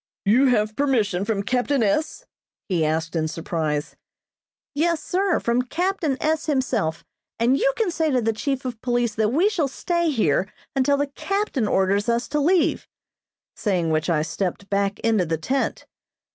"You 0.25 0.45
have 0.47 0.75
permission 0.75 1.25
from 1.25 1.43
captain 1.43 1.83
S.?" 1.83 2.25
he 2.67 2.83
asked 2.83 3.15
in 3.15 3.27
surprise. 3.27 3.95
"Yes, 4.73 5.03
sir, 5.03 5.39
from 5.39 5.61
captain 5.61 6.17
S. 6.19 6.47
himself, 6.47 7.05
and 7.37 7.55
you 7.55 7.71
can 7.77 7.91
say 7.91 8.09
to 8.09 8.19
the 8.19 8.33
chief 8.33 8.65
of 8.65 8.81
police 8.81 9.13
that 9.13 9.29
we 9.31 9.47
shall 9.47 9.67
stay 9.67 10.09
here 10.09 10.51
until 10.75 10.97
the 10.97 11.05
captain 11.05 11.67
orders 11.67 12.09
us 12.09 12.27
to 12.29 12.39
leave," 12.39 12.87
saying 13.55 13.91
which 13.91 14.09
I 14.09 14.23
stepped 14.23 14.71
back 14.71 14.97
into 15.01 15.23
the 15.23 15.37
tent. 15.37 15.85